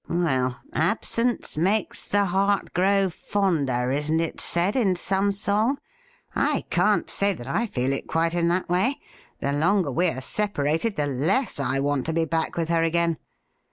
[0.09, 5.77] Well, absence makes the heart grow fonder, isn't it said in some song?
[6.35, 8.99] I can't say that I feel it quite in that way.
[9.41, 13.19] The longer we are separated, the less I want to be back with her again.